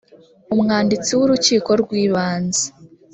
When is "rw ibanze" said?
1.81-2.65